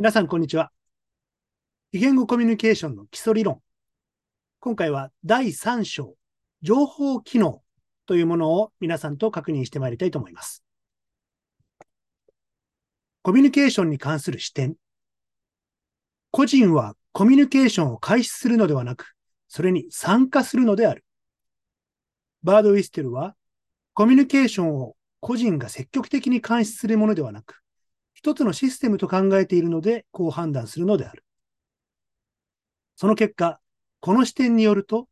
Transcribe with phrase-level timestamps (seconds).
[0.00, 0.70] 皆さん、こんにちは。
[1.90, 3.60] 非言語コミュニケーションの基礎理論。
[4.60, 6.14] 今回は第3章、
[6.62, 7.62] 情報機能
[8.06, 10.62] というものを皆さんと確認してまいりたいと思います。
[13.22, 14.76] コミュニケーションに関する視点。
[16.30, 19.14] 個人はコミュニケーションを開始するのではなく、
[19.48, 21.04] それに参加するのである。
[22.44, 23.34] バード・ウィステルは、
[23.94, 27.64] コミュニケーションを個人が積極的に監視するものではなく、
[28.18, 31.24] 一つのシステムと考えているので、こう判断するのである。
[32.96, 33.60] その結果、
[34.00, 35.08] この視点によると、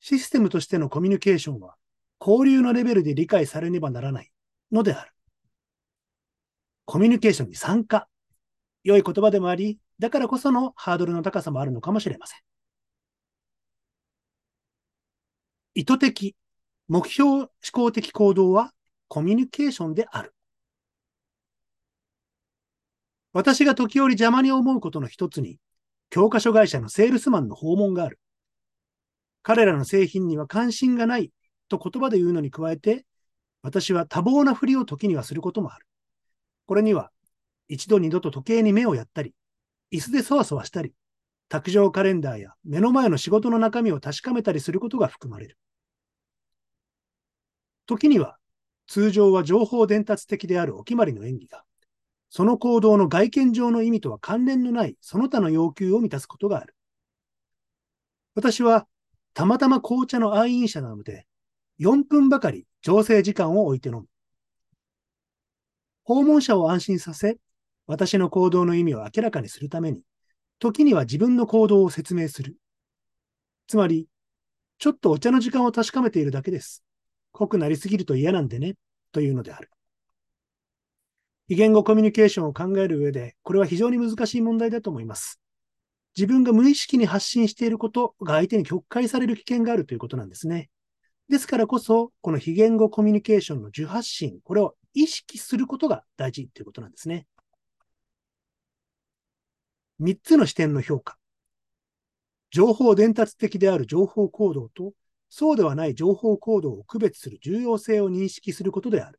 [0.00, 1.76] システムとしてのコミュニケーションは、
[2.20, 4.32] 交流のレベルで理解されねばならない
[4.72, 5.12] のである。
[6.84, 8.08] コミュニケーションに参加。
[8.82, 12.40] 良い言葉でもあり、だからこそのハードルの高さもあるのかもしれません。
[15.74, 16.34] 意図的、
[16.88, 18.74] 目標思考的行動は
[19.06, 20.34] コミュニケーションである。
[23.38, 25.60] 私が時折邪魔に思うことの一つに、
[26.10, 28.18] 教科書会社のセールスマンの訪問がある。
[29.44, 31.30] 彼らの製品には関心がない
[31.68, 33.06] と言葉で言うのに加えて、
[33.62, 35.86] 私は多忙なふりを時にはすることもある。
[36.66, 37.12] これには、
[37.68, 39.36] 一度二度と時計に目をやったり、
[39.92, 40.92] 椅子でそわそわしたり、
[41.48, 45.56] 卓上カレンダーや目の前の仕事の中身を確かめたりすることが含まれる。
[47.86, 48.36] 時には、
[48.88, 51.62] 通常は情報伝達的であるお決まりの演技が、
[52.30, 56.74] その行動の外見上の意味とは関連のないその他の要求を満たすことがある。
[58.34, 58.86] 私は、
[59.34, 61.26] たまたま紅茶の愛飲者なので、
[61.78, 64.06] 4分ばかり調整時間を置いて飲む。
[66.04, 67.38] 訪問者を安心させ、
[67.86, 70.02] 私の行動の意味を明らかにするために、
[70.58, 72.56] 時には自分の行動を説明する。
[73.66, 74.08] つまり、
[74.78, 76.84] ちょっとお茶の時間を確かめているだけです。
[77.32, 78.74] 濃くなりすぎると嫌なんでね、
[79.12, 79.70] というのである。
[81.48, 85.40] 非言語コミュニケーションを考える上で、これは非常に難しい問題だと思います。
[86.14, 90.68] 自分が無意識に発信していることが相手に曲解される危険があるということなんですね。
[91.30, 97.26] ですからこそ、この非言語コミュニケーションの受発信、これを意識することが大事ということなんですね。
[99.98, 101.16] 三つの視点の評価。
[102.50, 104.92] 情報伝達的である情報行動と、
[105.30, 109.18] そうではない情報行動を区別する重要性を認識することである。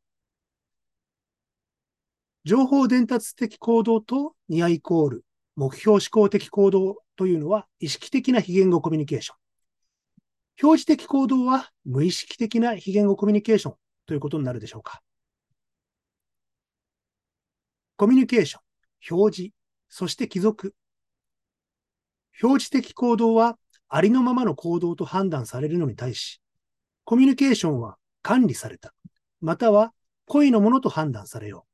[2.45, 9.37] 情報伝達的行動とニアイコール、目標思考的行動というのは意識的な非言語コミュニケーション。
[10.61, 15.01] 表示的行動は無意識的な非言語コミュニケーションということになるでしょうか。
[17.97, 18.61] コミュニケーション、
[19.15, 19.55] 表示、
[19.89, 20.73] そして帰属。
[22.41, 23.57] 表示的行動は
[23.89, 26.41] ありのままの行動と判断されるのに対し、
[27.03, 28.93] コミュニケーションは管理された、
[29.41, 29.93] または
[30.25, 31.68] 故意のものと判断されよう。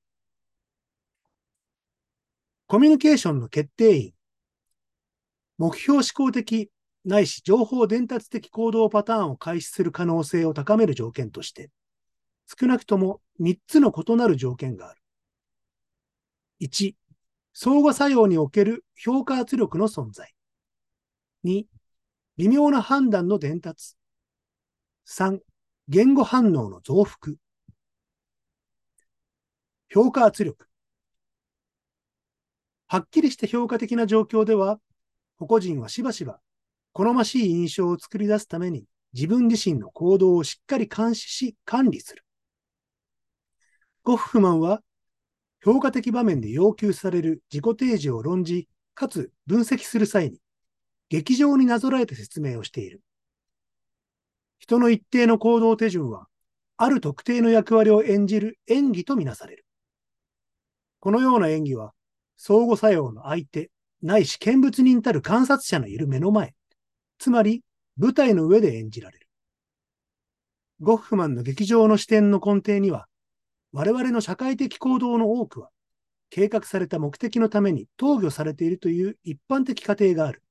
[2.67, 4.13] コミュニケーションの決定員、
[5.57, 6.71] 目標思考的
[7.05, 11.69] ないし情報伝達的行動パターンを開始する可能性を高める条件として、
[12.59, 15.01] 少なくとも3つの異なる条件がある。
[16.61, 16.95] 1、
[17.53, 20.33] 相互作用における評価圧力の存在。
[21.43, 21.65] 2、
[22.37, 23.95] 微妙な判断の伝達。
[25.07, 25.39] 3、
[25.87, 27.35] 言語反応の増幅。
[29.87, 30.67] 評価圧力。
[32.88, 34.79] はっきりした評価的な状況では、
[35.38, 36.40] 個々人はしばしば
[36.94, 42.24] 好ましい印象を作り出すために自分自身の行動をしっかり監視し管理する。
[44.03, 44.81] ゴフフマンは
[45.66, 50.38] 評価的場面で要求される自己提示を論じ、かつ分析する際に、
[51.09, 53.01] 劇場になぞらえて説明をしている。
[54.59, 56.28] 人の一定の行動手順は、
[56.78, 59.66] ある特定の役割を演じる演技とみなされる。
[61.00, 61.94] このような演技は、
[62.38, 66.53] 相互作用の相手、ないし見物人たる観察者のいる目の前、
[67.18, 67.63] つまり
[67.97, 69.28] 舞台の上で演じられる。
[70.81, 73.07] ゴッフマンの劇場の視点の根底には、
[73.72, 75.69] 我々の社会的行動の多くは、
[76.29, 80.42] 計画された目的のために投与されているという一般的過程がある。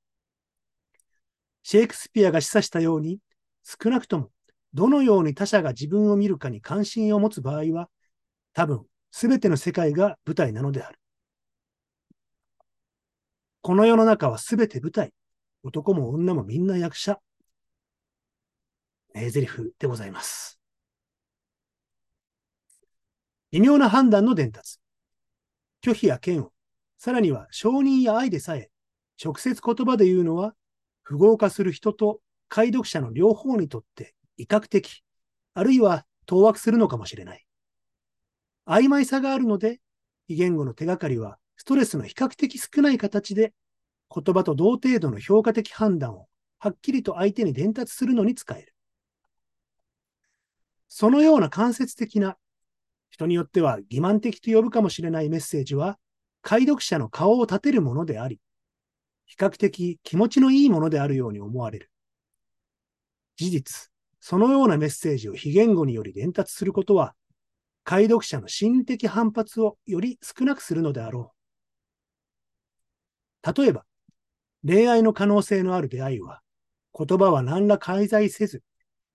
[1.63, 3.19] シェイクスピアが示唆したように、
[3.63, 4.31] 少なくとも
[4.75, 7.89] どのように他者が自分を見るかに関心を持つ場合は、
[8.53, 10.99] 多分すべての世界が舞台なのである。
[13.67, 15.15] この世の中はすべて舞台。
[15.63, 17.19] 男も女もみんな役者。
[19.15, 20.61] 名台詞でございます。
[23.53, 24.81] 微妙な判断の伝達。
[25.83, 26.53] 拒否や嫌悪、
[26.99, 28.69] さらには承認や愛でさえ、
[29.25, 30.55] 直接言葉で言うのは、
[31.03, 32.21] 符号化する人と
[32.51, 35.03] 解読者の両方にとって威嚇的、
[35.55, 37.47] あるいは当惑するのかもしれない。
[38.67, 39.81] 曖昧さがあるので、
[40.29, 43.53] 非言語の手がかりはストレスの比較的少ない形で
[44.15, 46.27] 言葉と同程度の評価的判断を
[46.59, 48.75] はっきりと相手に伝達するのに使える。
[50.89, 52.37] そのような間接的な、
[53.11, 55.99] 人によっては欺瞞的と呼ぶかもしれないメッセージは、
[56.41, 58.41] 解読者の顔を立てるものであり、
[59.27, 61.91] 比較的気持ちのいいものであるように思われる。
[63.37, 63.91] 事実、
[64.21, 67.15] そのようなメッセージを非言語により伝達することは、
[67.83, 71.34] 解読者の心理的反発をより少なくするのであろう。
[73.47, 73.85] 例えば、
[74.67, 76.41] 恋愛の可能性のある出会いは、
[76.97, 78.63] 言葉は何ら介在せず、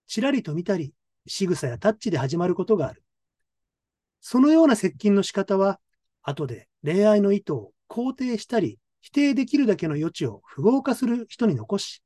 [0.06, 0.94] ちらりと見たり、
[1.28, 3.04] 仕草やタッチで始まることがある。
[4.22, 5.80] そのような接近の仕方は、
[6.22, 12.04] 後で恋愛の意図を肯定したり、否定できるだけの余地を符号化する人に残し、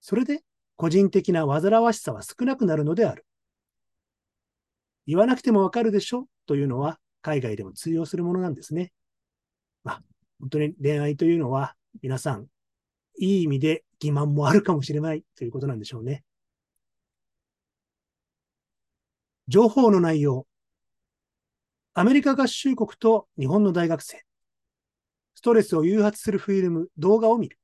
[0.00, 0.42] それで
[0.76, 3.26] 個人的な煩わしさは少なくなるのである。
[5.06, 6.28] 言わなくてもわかるでしょ？
[6.46, 8.92] というのは海外でも通用するものなんですね。
[9.82, 10.02] まあ、
[10.42, 12.48] 本当に恋愛というのは皆さん、
[13.18, 16.24] いい意味で欺瞞もあるかもしれないということなんでしょうね。
[19.46, 20.46] 情報の内容。
[21.94, 24.24] アメリカ合衆国と日本の大学生。
[25.36, 27.58] ストレスを誘発するフィルム、動画を見る。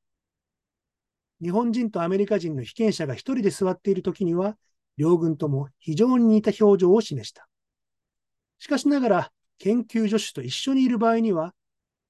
[1.42, 4.56] 日本人とアメリカ人の被験者が一人で座っているときには、
[4.96, 7.48] 両軍とも非常に似た表情を示した。
[8.60, 11.54] しかしながら、研究助手と一緒にいる場合には、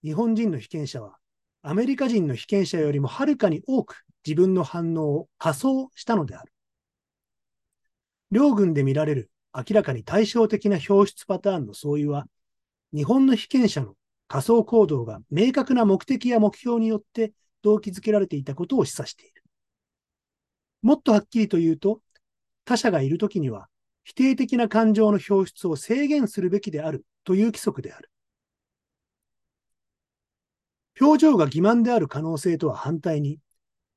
[0.04, 1.18] 日本人の被験者は、
[1.62, 6.52] アメリカ人の被験者よりもはるかに多く自分の反応を仮想したのである。
[8.30, 12.26] 両軍で見られる明らかに対照的な表出パターンの相違は、
[12.92, 13.94] 日本の被験者の
[14.28, 19.42] 仮想行動が明確な目的や目標によって動機づけられていたことを示唆している。
[20.82, 22.02] もっとはっきりと言うと、
[22.64, 23.68] 他者がいるときには、
[24.04, 28.10] 否定的な感情の表出を制限するべきであるという規則である。
[31.00, 33.38] 表情が欺瞞である可能性とは反対に、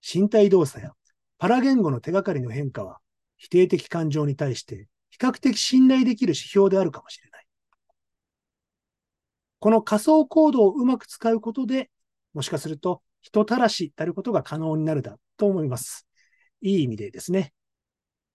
[0.01, 0.94] 身体動作や
[1.38, 3.00] パラ言語の手がかりの変化は、
[3.38, 7.45] 否定的感情に対して比較的信頼できる指標であるかもしれない。
[9.59, 11.89] この仮想コードをうまく使うことで、
[12.33, 16.07] もしかすると人たらしであることが可能になるだと思います。
[16.62, 17.54] いい意味でですね。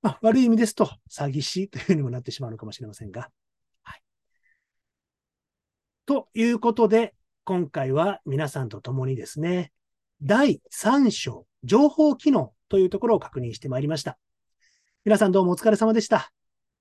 [0.02, 3.30] まあ、悪い意味ですと、詐欺師というふうにもなってしまうのかもしれませんが。
[3.82, 4.02] はい。
[6.04, 7.14] ということで、
[7.46, 9.70] 今回は皆さんと共にですね、
[10.20, 14.18] 第3章、情報機能というところを確認してまいりました。
[15.04, 16.32] 皆さんどうもお疲れ様でした。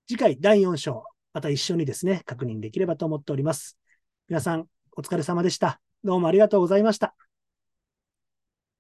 [0.07, 1.03] 次回第4章、
[1.33, 3.77] また一緒にですね、確認できればと思っております。
[4.27, 4.65] 皆さん、
[4.97, 5.79] お疲れ様でした。
[6.03, 7.15] どうもありがとうございました。